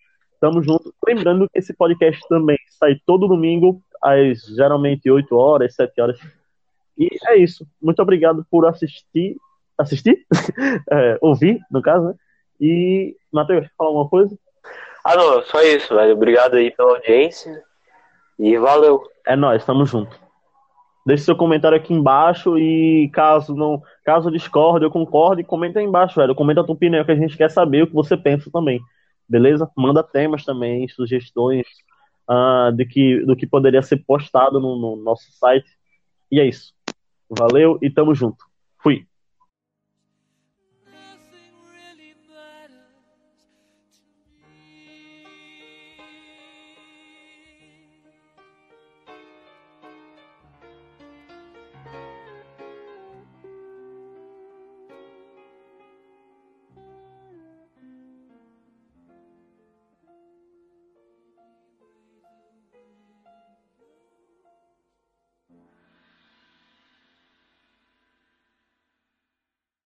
Tamo 0.40 0.62
junto. 0.62 0.92
Lembrando 1.06 1.48
que 1.50 1.58
esse 1.58 1.74
podcast 1.74 2.20
também 2.28 2.58
sai 2.78 2.96
todo 3.06 3.28
domingo, 3.28 3.82
às 4.02 4.44
geralmente 4.56 5.10
8 5.10 5.34
horas, 5.36 5.74
7 5.74 6.00
horas. 6.00 6.20
E 6.98 7.08
é 7.28 7.36
isso. 7.36 7.66
Muito 7.80 8.00
obrigado 8.00 8.46
por 8.50 8.66
assistir. 8.66 9.36
Assistir? 9.78 10.26
é, 10.90 11.18
ouvir, 11.20 11.60
no 11.70 11.80
caso, 11.80 12.08
né? 12.08 12.14
E, 12.60 13.16
Matheus, 13.32 13.66
fala 13.76 13.90
alguma 13.90 14.08
coisa? 14.08 14.38
Ah, 15.04 15.16
não, 15.16 15.42
só 15.42 15.60
isso, 15.62 15.94
velho. 15.94 16.12
Obrigado 16.12 16.54
aí 16.54 16.70
pela 16.70 16.92
audiência. 16.92 17.62
E 18.38 18.56
valeu. 18.56 19.02
É 19.26 19.34
nóis, 19.34 19.64
tamo 19.64 19.84
junto. 19.84 20.16
Deixe 21.04 21.24
seu 21.24 21.36
comentário 21.36 21.76
aqui 21.76 21.92
embaixo 21.92 22.56
e 22.56 23.10
caso 23.12 23.56
não, 23.56 23.82
caso 24.04 24.30
discorde 24.30 24.84
ou 24.84 24.90
concorde, 24.90 25.42
comenta 25.42 25.80
aí 25.80 25.84
embaixo, 25.84 26.20
velho. 26.20 26.34
Comenta 26.34 26.60
a 26.60 26.64
tua 26.64 26.74
opinião 26.74 27.04
que 27.04 27.10
a 27.10 27.16
gente 27.16 27.36
quer 27.36 27.50
saber 27.50 27.82
o 27.82 27.86
que 27.88 27.94
você 27.94 28.16
pensa 28.16 28.50
também. 28.52 28.80
Beleza? 29.28 29.68
Manda 29.76 30.02
temas 30.02 30.44
também, 30.44 30.86
sugestões 30.88 31.66
uh, 32.30 32.70
de 32.72 32.84
que, 32.84 33.24
do 33.24 33.34
que 33.34 33.46
poderia 33.46 33.82
ser 33.82 33.96
postado 34.06 34.60
no, 34.60 34.76
no 34.76 34.96
nosso 34.96 35.30
site. 35.32 35.68
E 36.30 36.38
é 36.38 36.44
isso. 36.44 36.72
Valeu 37.34 37.78
e 37.80 37.90
tamo 37.90 38.14
junto. 38.14 38.51